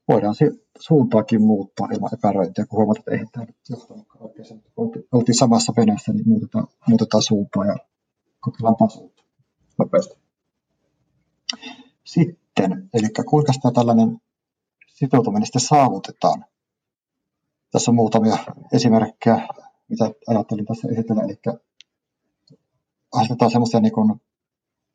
[0.08, 0.36] voidaan
[0.80, 4.64] suuntaakin muuttaa ilman epäröintiä, kun huomataan, että ei tämä nyt johtanutkaan oikein.
[5.12, 7.76] Oltiin samassa veneessä, niin muutetaan, muutetaan suuntaa ja
[8.40, 9.04] kokeillaan taas
[9.80, 10.18] nopeasti.
[12.04, 14.22] Sitten, eli kuinka sitä tällainen
[14.88, 16.46] sitoutuminen sitten saavutetaan.
[17.72, 18.38] Tässä on muutamia
[18.74, 19.48] esimerkkejä,
[19.90, 21.24] mitä ajattelin tässä esitellä.
[21.24, 21.40] Eli
[23.14, 24.20] asetetaan semmoisia niin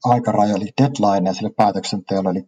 [0.05, 2.31] aikarajoja, eli deadline sille päätöksenteolle.
[2.31, 2.47] Eli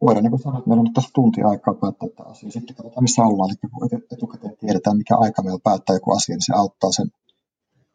[0.00, 2.50] voidaan niin sanoa, että meillä on nyt tässä tunti aikaa päättää tämä asia.
[2.50, 3.50] Sitten katsotaan, missä ollaan.
[3.50, 7.10] Eli kun etukäteen tiedetään, mikä aika meillä päättää joku asia, niin se auttaa sen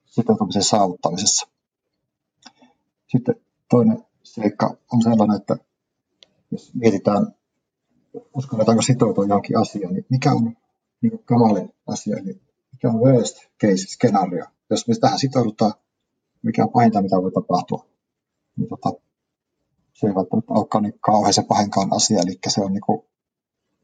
[0.05, 1.47] sitoutumisen saavuttamisessa.
[3.07, 3.35] Sitten
[3.69, 5.57] toinen seikka on sellainen, että
[6.51, 7.35] jos mietitään
[8.37, 10.57] uskalletaanko sitoutua johonkin asiaan, niin mikä on
[11.01, 14.45] niin kamalin asia, eli mikä on worst case skenario.
[14.69, 15.73] Jos me tähän sitoudutaan,
[16.41, 17.85] mikä on pahinta, mitä voi tapahtua,
[18.57, 18.89] niin tota,
[19.93, 23.01] se ei välttämättä olekaan niin kauhean se pahinkaan asia, eli se on niin kuin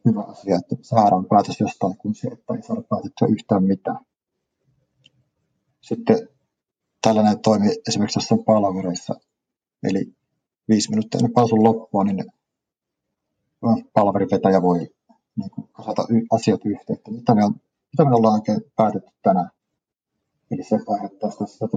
[0.06, 4.00] hyvä asia, että saadaan päätös jostain, kun se, että ei saada päätettyä yhtään mitään.
[5.82, 6.28] Sitten
[7.02, 9.16] tällainen toimi esimerkiksi jossain palavereissa,
[9.84, 10.16] eli
[10.70, 12.26] viisi minuuttia ennen pausun loppua, niin
[13.94, 14.78] palverivetäjä voi
[15.36, 17.54] niin kuin, kasata y- asiat yhteen, että mitä me, on,
[17.92, 19.50] mitä me ollaan oikein päätetty tänään.
[20.52, 21.68] Eli se aiheuttaa sitä, sitä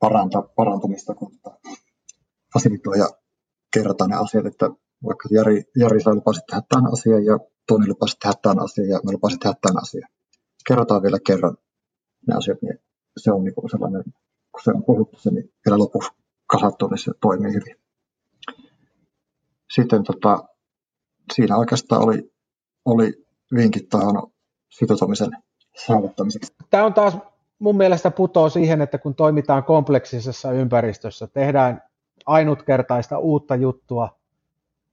[0.00, 1.58] paranta, parantumista, kun tota,
[2.52, 3.08] fasilitoija
[3.74, 4.70] kerrotaan ne asiat, että
[5.04, 9.00] vaikka Jari, Jari sä lupasit tehdä tämän asian ja Toni lupasi tehdä tämän asian ja
[9.04, 10.10] me lupasit tehdä tämän asian.
[10.66, 11.56] Kerrotaan vielä kerran
[12.28, 12.78] ne asiat, niin
[13.16, 14.04] se on niin sellainen,
[14.52, 16.12] kun se on puhuttu se, niin vielä lopussa
[16.46, 17.76] kasattu, niin se toimii hyvin.
[19.74, 20.48] sitten tota,
[21.34, 22.32] siinä oikeastaan oli,
[22.84, 24.32] oli vinkit tuohon
[24.70, 25.30] sitoutumisen
[25.86, 26.54] saavuttamiseksi.
[26.70, 27.14] Tämä on taas
[27.60, 31.82] mun mielestä putoo siihen, että kun toimitaan kompleksisessa ympäristössä, tehdään
[32.26, 34.18] ainutkertaista uutta juttua,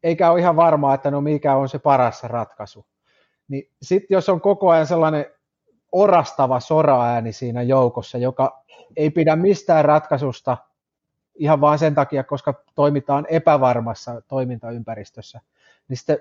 [0.03, 2.85] eikä ole ihan varmaa, että no mikä on se paras ratkaisu.
[3.47, 5.25] Niin sitten jos on koko ajan sellainen
[5.91, 8.63] orastava soraääni siinä joukossa, joka
[8.95, 10.57] ei pidä mistään ratkaisusta
[11.35, 15.41] ihan vain sen takia, koska toimitaan epävarmassa toimintaympäristössä,
[15.87, 16.19] niin sitten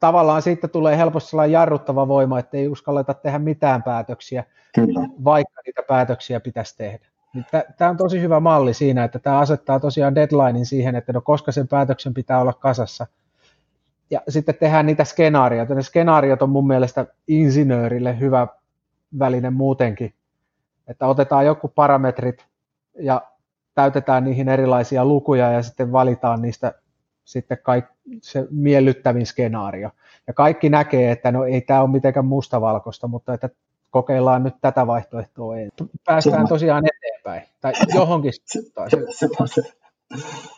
[0.00, 5.08] tavallaan siitä tulee helposti sellainen jarruttava voima, että ei uskalleta tehdä mitään päätöksiä, Kyllä.
[5.24, 7.06] vaikka niitä päätöksiä pitäisi tehdä.
[7.34, 7.44] Niin
[7.78, 11.52] tämä on tosi hyvä malli siinä, että tämä asettaa tosiaan deadlinein siihen, että no koska
[11.52, 13.06] sen päätöksen pitää olla kasassa.
[14.10, 15.74] Ja sitten tehdään niitä skenaarioita.
[15.74, 18.46] Ne skenaariot on mun mielestä insinöörille hyvä
[19.18, 20.14] väline muutenkin,
[20.88, 22.46] että otetaan joku parametrit
[23.00, 23.22] ja
[23.74, 26.74] täytetään niihin erilaisia lukuja ja sitten valitaan niistä
[27.28, 27.84] sitten kaik,
[28.22, 29.90] se miellyttävin skenaario.
[30.26, 33.50] Ja kaikki näkee, että no ei tämä ole mitenkään mustavalkoista, mutta että
[33.90, 35.54] kokeillaan nyt tätä vaihtoehtoa.
[36.04, 38.90] Päästään se, tosiaan eteenpäin, tai johonkin suuntaan.
[38.90, 39.62] Se, se, se, se,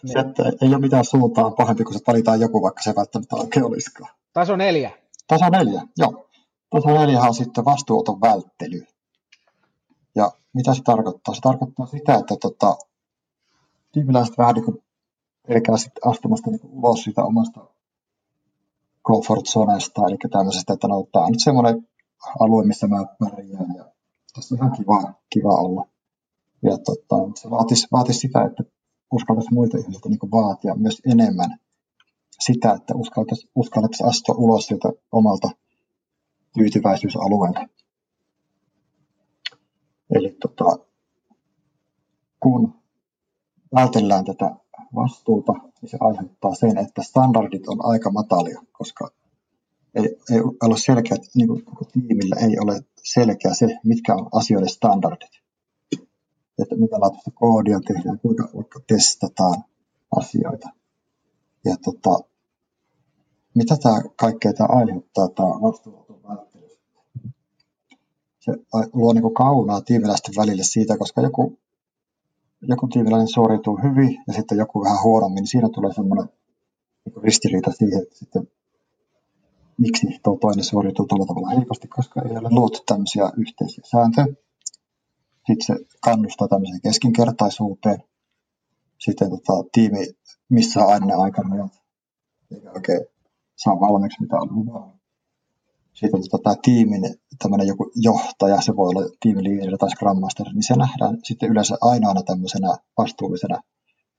[0.02, 0.12] niin.
[0.12, 3.64] se, että ei ole mitään suuntaa pahempi, kun se valitaan joku, vaikka se välttämättä oikein
[3.64, 4.14] olisikaan.
[4.32, 4.90] Taso neljä.
[5.26, 6.28] Taso neljä, joo.
[6.70, 8.86] Taso neljä on sitten vastuuton välttely.
[10.14, 11.34] Ja mitä se tarkoittaa?
[11.34, 12.76] Se tarkoittaa sitä, että tota,
[13.92, 14.82] tiimiläiset vähän niin kuin
[15.50, 17.60] pelkää sitten astumasta niin ulos siitä omasta
[19.06, 21.88] comfort zonesta, eli tämmöisestä, että no, tämä on nyt semmoinen
[22.40, 23.84] alue, missä mä pärjään ja
[24.34, 25.86] tässä on ihan kiva, kiva olla.
[26.62, 28.64] Ja tota, se vaatisi, vaatisi sitä, että
[29.12, 31.58] uskaltaisi muilta ihmisiltä niin vaatia myös enemmän
[32.40, 35.50] sitä, että uskaltaisi, uskaltaisi astua ulos sieltä omalta
[36.54, 37.60] tyytyväisyysalueelta.
[40.14, 40.84] Eli tota,
[42.40, 42.74] kun
[43.74, 44.56] vältellään tätä
[44.94, 49.10] vastuuta, niin se aiheuttaa sen, että standardit on aika matalia, koska
[49.94, 54.68] ei, ei ole selkeä, niin kuin koko tiimillä ei ole selkeä se, mitkä on asioiden
[54.68, 55.40] standardit.
[56.58, 59.64] Että mitä laatuista koodia tehdään, kuinka vaikka testataan
[60.16, 60.68] asioita.
[61.64, 62.18] Ja tota,
[63.54, 66.68] mitä tämä kaikkea tämä aiheuttaa, tämä vastuunoton välttely.
[68.40, 68.52] Se
[68.92, 71.58] luo niin kaunaa tiimiläisten välille siitä, koska joku
[72.62, 76.28] joku tiimiläinen suoriutuu hyvin ja sitten joku vähän huonommin, niin siinä tulee semmoinen
[77.04, 78.48] niin ristiriita siihen, että sitten
[79.78, 84.26] miksi tuo toinen suoriutuu tuolla tavalla heikosti, koska ei ole luotu tämmöisiä yhteisiä sääntöjä.
[85.46, 88.02] Sitten se kannustaa tämmöiseen keskinkertaisuuteen.
[88.98, 90.06] Sitten tota, tiimi
[90.48, 91.72] missä aina ne aikarajat,
[92.54, 93.00] eikä oikein
[93.56, 94.99] saa valmiiksi mitä on luvannut
[95.94, 97.02] siitä tota, tämä tiimin
[97.42, 101.76] tämmöinen joku johtaja, se voi olla tiimiliideri tai Scrum Master, niin se nähdään sitten yleensä
[101.80, 103.62] ainoana tämmöisenä vastuullisena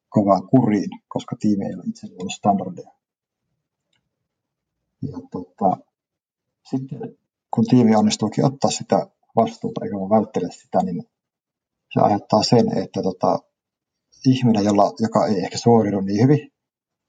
[0.10, 2.92] kovaan kuriin, koska tiimi ei ole itse ollut standardeja.
[5.02, 5.78] Ja tota,
[6.70, 7.00] sitten
[7.52, 11.04] kun tiimi onnistuukin ottaa sitä vastuuta eikä vaan välttele sitä, niin
[11.94, 13.40] se aiheuttaa sen, että tota,
[14.26, 16.52] ihminen, jolla, joka ei ehkä suoriudu niin hyvin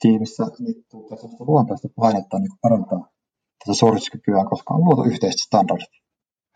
[0.00, 3.11] tiimissä, niin tulee luontaista painetta niin parantaa
[3.64, 5.88] tätä suorituskykyä, koska on luotu yhteiset standardit.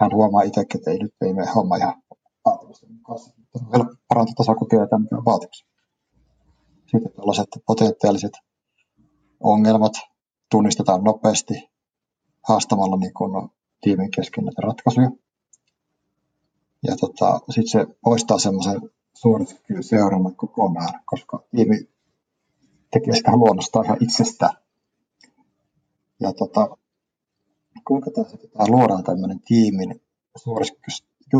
[0.01, 2.03] Hän huomaa itsekin, että ei nyt ei mene homma ihan
[2.45, 3.19] vaatimusten mukaan.
[3.55, 5.67] On vielä parantaa mikä on vaatimus.
[6.87, 8.33] Sitten tällaiset potentiaaliset
[9.41, 9.93] ongelmat
[10.51, 11.55] tunnistetaan nopeasti
[12.49, 15.11] haastamalla niin kun tiimin kesken näitä ratkaisuja.
[16.83, 18.81] Ja tota, sitten se poistaa semmoisen
[19.15, 21.89] suorituskyvyn seurannan kokonaan, koska tiimi
[22.91, 24.57] tekee sitä luonnostaan ihan itsestään.
[26.21, 26.77] Ja tota,
[27.87, 30.01] kuinka tässä tämä luodaan tämmöinen tiimin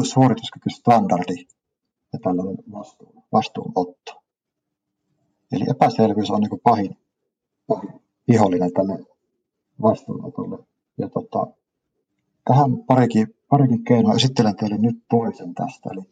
[0.03, 1.47] suorituskykystandardi
[2.13, 4.23] ja tällainen vastuun, vastuunotto.
[5.53, 6.97] Eli epäselvyys on niin pahin,
[7.67, 8.99] pahin vihollinen tälle
[9.83, 10.59] vastuunotolle.
[10.99, 11.47] Ja tota,
[12.45, 15.91] tähän parikin, parikin keinoa esittelen teille nyt toisen tästä.
[15.93, 16.03] Eli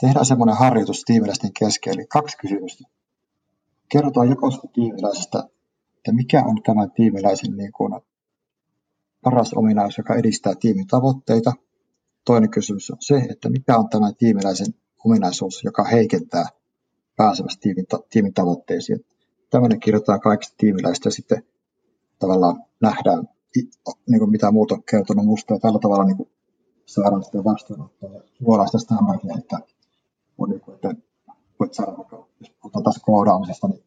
[0.00, 2.84] tehdään semmoinen harjoitus tiimiläisten kesken, eli kaksi kysymystä.
[3.88, 5.38] Kerrotaan jokaisesta tiimiläisestä,
[5.96, 7.94] että mikä on tämän tiimiläisen niin kuin
[9.24, 11.52] paras ominaisuus, joka edistää tiimin tavoitteita.
[12.24, 16.46] Toinen kysymys on se, että mikä on tämä tiimiläisen ominaisuus, joka heikentää
[17.16, 19.04] pääsemästä tiimin, tiimin tavoitteisiin.
[19.50, 21.42] Tämmöinen kirjoitetaan kaikista tiimiläistä ja sitten
[22.18, 23.28] tavallaan nähdään,
[24.10, 26.30] niin kuin mitä muut on kertonut musta ja tällä tavalla niin kuin
[26.86, 29.58] saadaan sitä vastaanottoa ja luodaan sitä standardia, että,
[30.38, 30.94] on niin kuin, että
[31.60, 33.84] voit saada vaikka, jos puhutaan taas koodaamisesta, niin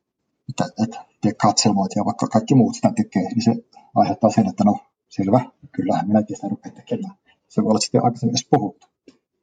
[0.50, 3.56] että, että tee katselmoit ja vaikka kaikki muut sitä tekee, niin se
[3.95, 4.78] aiheuttaa sen, että no
[5.15, 5.39] selvä,
[5.71, 7.15] kyllähän minäkin sitä rupean tekemään.
[7.47, 8.88] Se voi olla sitten aikaisemmin edes puhuttu.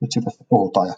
[0.01, 0.95] Nyt sitä sitten puhutaan ja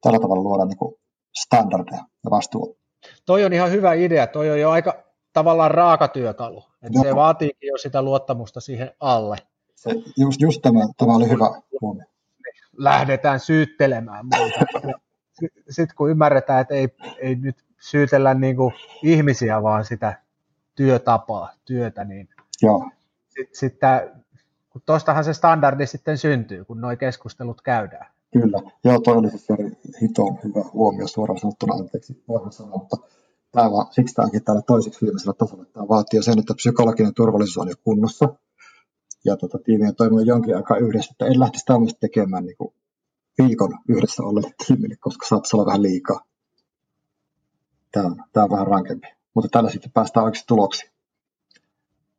[0.00, 0.94] tällä tavalla luodaan niin
[1.32, 2.80] standardeja ja vastuuta.
[3.26, 4.26] Toi on ihan hyvä idea.
[4.26, 6.64] Toi on jo aika, tavallaan raakatyökalu.
[6.82, 9.36] Että se vaatiikin jo sitä luottamusta siihen alle.
[9.74, 12.04] Se, just, just tämä, tämä oli hyvä huomio.
[12.76, 14.90] Lähdetään syyttelemään muuta.
[15.70, 18.56] Sitten kun ymmärretään, että ei, ei nyt syytellä niin
[19.02, 20.22] ihmisiä, vaan sitä
[20.74, 22.28] työtapaa, työtä, niin
[23.34, 23.78] sitten sit,
[24.70, 28.06] kun tuostahan se standardi sitten syntyy, kun nuo keskustelut käydään.
[28.32, 29.70] Kyllä, joo, toi oli siis eri
[30.02, 32.96] hiton hyvä huomio suoraan sanottuna, anteeksi, voin sanoa, mutta
[33.52, 35.64] tämä vaan, siksi tämä onkin täällä toiseksi viimeisellä tasolla.
[35.64, 38.34] Tämä vaatii sen, että psykologinen turvallisuus on jo kunnossa,
[39.24, 42.74] ja tota, tiimi on toiminut jonkin aikaa yhdessä, että en lähtisi tämmöistä tekemään niin kuin
[43.38, 46.20] viikon yhdessä olleelle tiimille, koska saattaisi olla vähän liikaa.
[47.92, 50.91] Tämä on, tämä on vähän rankempi, mutta tällä sitten päästään oikeasti tuloksiin.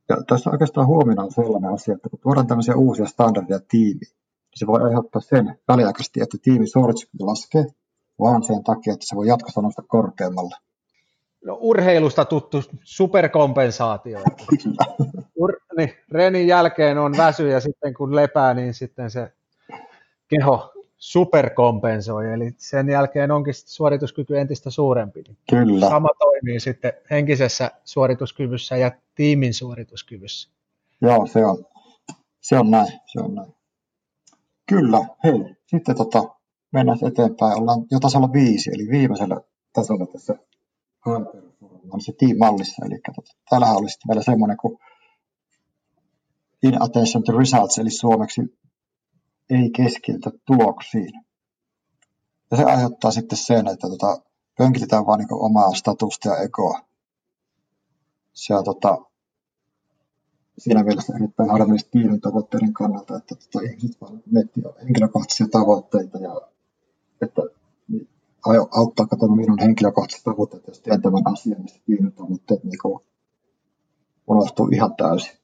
[0.10, 4.60] Ja tässä oikeastaan huomiona on sellainen asia, että kun tuodaan tämmöisiä uusia standardeja tiimiin, niin
[4.60, 7.66] se voi aiheuttaa sen väliaikaisesti, että tiimin suorituskyky laskee,
[8.20, 10.56] vaan sen takia, että se voi jatkossa nousta korkeammalle.
[11.46, 14.20] No, urheilusta tuttu superkompensaatio.
[15.42, 19.32] Ur, niin, Renin jälkeen on väsy ja sitten kun lepää, niin sitten se
[20.28, 20.73] keho
[21.04, 25.24] superkompensoi, eli sen jälkeen onkin suorituskyky entistä suurempi.
[25.50, 25.90] Kyllä.
[25.90, 30.50] Sama toimii sitten henkisessä suorituskyvyssä ja tiimin suorituskyvyssä.
[31.02, 31.66] Joo, se on,
[32.42, 33.54] se on näin, se on näin.
[34.70, 36.24] Kyllä, hei, sitten tota,
[36.72, 37.62] mennään eteenpäin.
[37.62, 39.42] Ollaan jo tasolla viisi, eli viimeisellä
[39.74, 40.36] tasolla tässä
[41.92, 42.86] on se team-mallissa.
[42.86, 44.80] Eli tota, täällähän olisi vielä semmoinen kuin
[46.64, 48.42] in attention to results, eli suomeksi
[49.54, 51.14] ei keskiltä tuloksiin.
[52.52, 54.22] Ja se aiheuttaa sitten sen, että tota,
[54.58, 56.80] pönkitetään vaan niin omaa statusta ja ekoa.
[58.34, 58.98] Se on tota,
[60.58, 66.42] siinä mielessä erittäin harvinaista tiimin tavoitteiden kannalta, että tota, ihmiset vaan miettivät henkilökohtaisia tavoitteita ja
[67.22, 67.42] että
[67.88, 68.08] niin,
[68.72, 73.02] auttaako tämä minun henkilökohtaiset tavoitteet, jos teen tämän asian, niin tiimin tavoitteet niin
[74.28, 75.38] unohtuu ihan täysin.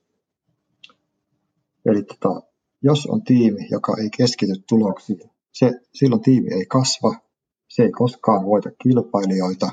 [1.85, 2.48] Eli tota,
[2.81, 5.19] jos on tiimi, joka ei keskity tuloksiin,
[5.51, 7.15] se, silloin tiimi ei kasva,
[7.67, 9.71] se ei koskaan voita kilpailijoita.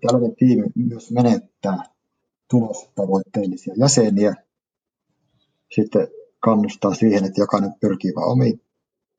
[0.00, 1.78] Tällainen tiimi myös menettää
[2.50, 4.34] tulostavoitteellisia jäseniä.
[5.74, 6.08] Sitten
[6.40, 8.60] kannustaa siihen, että jokainen pyrkii vain omiin,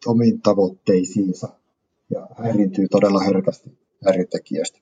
[0.05, 1.47] omiin tavoitteisiinsa
[2.09, 4.79] ja häiriintyy todella herkästi häiriötekijöistä.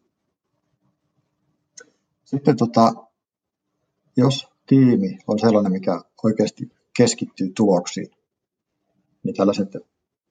[2.24, 2.94] Sitten tota,
[4.18, 8.12] jos tiimi on sellainen, mikä oikeasti keskittyy tuloksiin,
[9.24, 9.70] niin tällaiset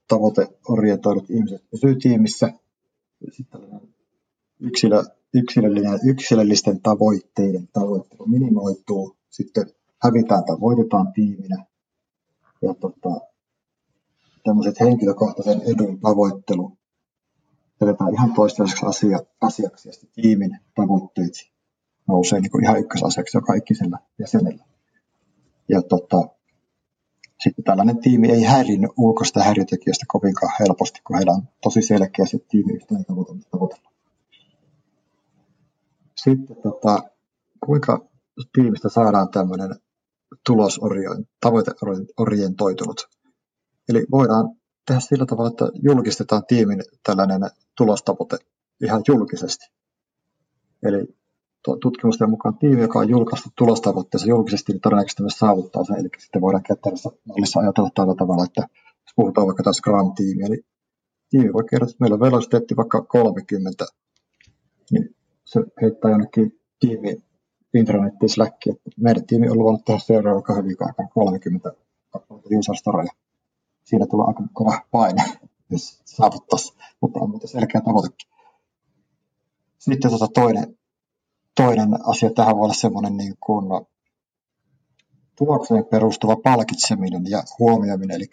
[0.09, 2.53] tavoiteorientoidut ihmiset pysyy tiimissä.
[3.31, 3.61] Sitten
[4.61, 5.03] yksilö,
[5.35, 9.67] yksilöllinen, yksilöllisten tavoitteiden tavoittelu minimoituu, sitten
[10.03, 11.65] hävitään tai voitetaan tiiminä.
[12.63, 13.21] Ja tota,
[14.45, 16.73] tämmöiset henkilökohtaisen edun tavoittelu
[17.81, 21.33] jätetään ihan toistaiseksi asia, asiaksi ja tiimin tavoitteet
[22.09, 24.65] nousee niin kuin ihan ykkösasiaksi joka ikisellä jäsenellä.
[25.69, 26.29] Ja tota,
[27.43, 32.39] sitten tällainen tiimi ei häirinyt ulkoista häiriötekijöistä kovinkaan helposti, kun heillä on tosi selkeä se
[32.49, 33.05] tiimi yhteen
[33.51, 33.93] tavoitella.
[36.17, 37.03] Sitten tota,
[37.67, 38.09] kuinka
[38.53, 39.75] tiimistä saadaan tämmöinen
[40.47, 43.09] tulosorientoitunut, tavoiteorientoitunut.
[43.89, 47.41] Eli voidaan tehdä sillä tavalla, että julkistetaan tiimin tällainen
[47.77, 48.37] tulostavoite
[48.85, 49.67] ihan julkisesti.
[50.83, 51.17] Eli
[51.83, 55.97] tutkimusten mukaan tiimi, joka on julkaistu tulostavoitteensa julkisesti, niin todennäköisesti myös saavuttaa sen.
[55.97, 60.65] Eli sitten voidaan käytännössä mallissa ajatella tällä tavalla, että jos puhutaan vaikka taas Scrum-tiimi, eli
[61.31, 63.85] tiimi voi kertoa, että meillä on velociteetti vaikka 30,
[64.91, 67.23] niin se heittää jonnekin tiimi
[67.75, 71.73] intranettiin Slackiin, että meidän tiimi on luvannut tehdä seuraava kahden viikon aikana 30
[72.11, 73.13] kappaletta user storeja.
[73.85, 75.25] Siinä tulee aika kova paine,
[75.71, 78.31] jos saavuttaisi, mutta on muuten selkeä tavoitekin.
[79.79, 80.79] Sitten tuota toinen
[81.55, 83.67] toinen asia tähän voi olla semmoinen niin kuin
[85.39, 88.17] tulokseen perustuva palkitseminen ja huomioiminen.
[88.17, 88.27] Eli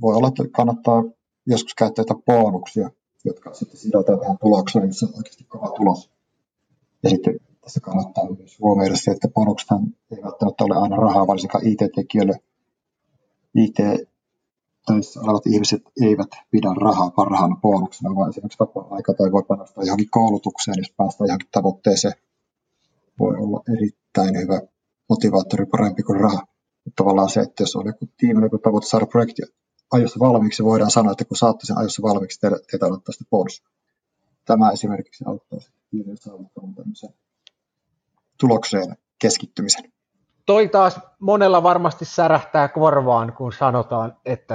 [0.00, 1.04] voi olla, että kannattaa
[1.46, 2.90] joskus käyttää jotain bonuksia,
[3.24, 6.10] jotka sitten sidotaan tähän tulokseen, missä on oikeasti kova tulos.
[7.02, 9.68] Ja sitten tässä kannattaa myös huomioida se, että bonukset
[10.10, 12.40] ei välttämättä ole aina rahaa, varsinkaan IT-tekijöille.
[13.54, 20.10] IT-töissä olevat ihmiset eivät pidä rahaa parhaana bonuksena, vaan esimerkiksi vapaa-aika tai voi panostaa johonkin
[20.10, 22.14] koulutukseen, jos päästään johonkin tavoitteeseen
[23.18, 24.60] voi olla erittäin hyvä
[25.08, 26.46] motivaattori parempi kuin raha.
[26.96, 29.42] Tavallaan se, että jos on joku tiimi, joku tavoite saada projekti
[29.92, 33.62] ajoissa valmiiksi, voidaan sanoa, että kun saatte sen ajoissa valmiiksi, teitä, teitä ottaa sitten bonus.
[34.44, 35.58] Tämä esimerkiksi auttaa
[35.90, 37.10] tiimiä saavuttamaan tämmöisen
[38.40, 39.92] tulokseen keskittymisen.
[40.46, 44.54] Toi taas monella varmasti särähtää korvaan, kun sanotaan, että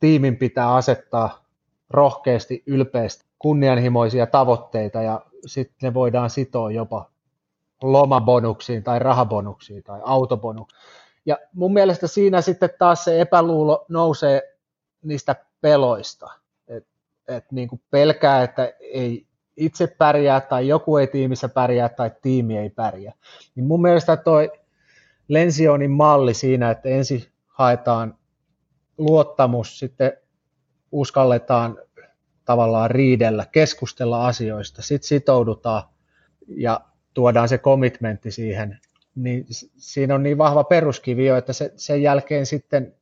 [0.00, 1.44] tiimin pitää asettaa
[1.90, 7.10] rohkeasti, ylpeästi kunnianhimoisia tavoitteita ja sitten ne voidaan sitoa jopa
[7.82, 10.82] lomabonuksiin tai rahabonuksiin tai autobonuksiin.
[11.26, 14.56] Ja mun mielestä siinä sitten taas se epäluulo nousee
[15.02, 16.30] niistä peloista.
[16.68, 16.90] että
[17.28, 22.58] et niin kuin pelkää, että ei itse pärjää tai joku ei tiimissä pärjää tai tiimi
[22.58, 23.12] ei pärjää.
[23.54, 24.52] Niin mun mielestä toi
[25.28, 28.18] Lensionin malli siinä, että ensin haetaan
[28.98, 30.12] luottamus, sitten
[30.92, 31.78] uskalletaan
[32.44, 35.82] tavallaan riidellä, keskustella asioista, sitten sitoudutaan
[36.48, 36.80] ja
[37.16, 38.78] tuodaan se komitmentti siihen,
[39.14, 39.46] niin
[39.76, 42.94] siinä on niin vahva peruskivi jo, että se, sen jälkeen sitten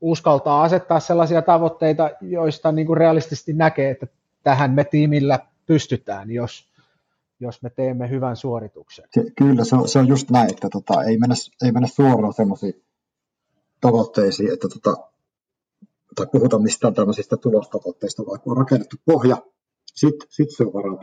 [0.00, 4.06] uskaltaa asettaa sellaisia tavoitteita, joista niin kuin realistisesti näkee, että
[4.42, 6.68] tähän me tiimillä pystytään, jos,
[7.40, 9.04] jos me teemme hyvän suorituksen.
[9.36, 12.82] Kyllä, se on, se on just näin, että tota, ei, mennä, ei mennä suoraan sellaisiin
[13.80, 15.08] tavoitteisiin, että tota,
[16.14, 19.36] tai puhuta mistään tämmöisistä tulostavoitteista, vaan kun on rakennettu pohja,
[19.94, 20.98] sitten sit se on varaa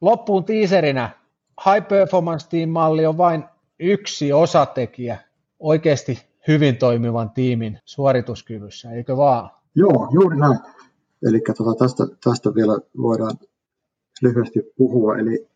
[0.00, 1.21] Loppuun tiiserinä.
[1.64, 3.44] High Performance Team-malli on vain
[3.78, 5.18] yksi osatekijä
[5.58, 9.50] oikeasti hyvin toimivan tiimin suorituskyvyssä, eikö vaan?
[9.74, 10.58] Joo, juuri näin.
[11.28, 13.38] Eli tota, tästä, tästä vielä voidaan
[14.22, 15.16] lyhyesti puhua.
[15.16, 15.48] Eli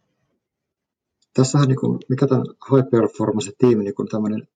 [1.35, 4.49] tässähän, niin kuin, mikä tämän high performance tiimi niin tämmöinen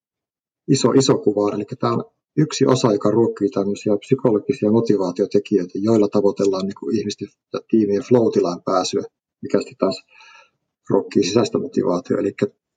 [0.69, 2.05] iso, iso kuva eli tämä on
[2.37, 7.29] yksi osa, joka ruokkii tämmöisiä psykologisia motivaatiotekijöitä, joilla tavoitellaan niin kuin ihmisten
[7.71, 9.03] tiimien flow-tilaan pääsyä,
[9.43, 10.05] mikä sitten taas
[10.91, 12.21] ruokkii sisäistä motivaatiota.
[12.21, 12.33] Eli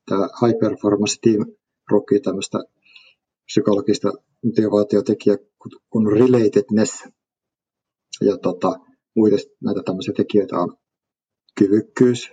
[0.09, 1.45] tämä high performance team
[1.91, 2.59] ruokkii tämmöistä
[3.45, 4.11] psykologista
[4.45, 5.37] motivaatiotekijää
[5.89, 7.03] kuin relatedness.
[8.21, 8.79] Ja tota,
[9.15, 10.77] muita näitä tämmöisiä tekijöitä on
[11.59, 12.31] kyvykkyys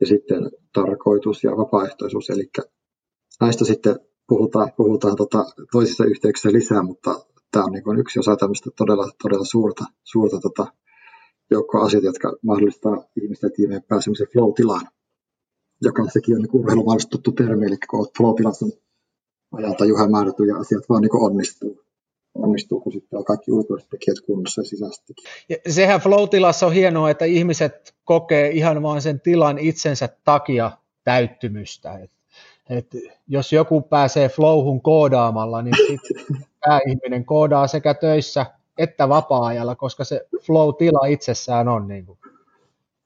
[0.00, 2.30] ja sitten tarkoitus ja vapaaehtoisuus.
[2.30, 2.50] Eli
[3.40, 8.70] näistä sitten puhutaan, puhutaan tota toisissa yhteyksissä lisää, mutta tämä on niin yksi osa tämmöistä
[8.76, 10.66] todella, todella suurta, suurta tota
[11.50, 14.88] joukkoa asioita, jotka mahdollistaa ihmisten ja tiimien pääsemisen flow-tilaan,
[15.82, 18.78] joka sekin on niin urheilumaailmassa tuttu termi, eli kun olet flow-tilassa, niin
[19.52, 21.84] ajalta juhemääräty ja asiat vaan niin onnistuu
[22.34, 25.16] onnistuu, kun sitten on kaikki ulkoiset tekijät kunnossa ja sisäisetkin.
[25.48, 30.70] Ja sehän flow-tilassa on hienoa, että ihmiset kokee ihan vaan sen tilan itsensä takia
[31.04, 31.98] täyttymystä.
[31.98, 32.10] Et,
[32.70, 32.86] et
[33.28, 38.46] jos joku pääsee flowhun koodaamalla, niin sitten tämä ihminen koodaa sekä töissä
[38.78, 42.18] että vapaa-ajalla, koska se flow-tila itsessään on niin kuin,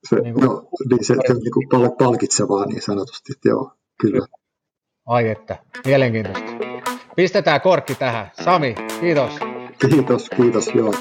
[0.09, 1.67] se, niin kuin, no, niin se, se on niin kuin
[1.99, 4.27] palkitsevaa niin sanotusti, että joo, kyllä.
[5.07, 6.51] Ai että, mielenkiintoista.
[7.17, 8.31] Pistetään korkki tähän.
[8.45, 9.33] Sami, kiitos.
[9.91, 10.95] Kiitos, kiitos, joo.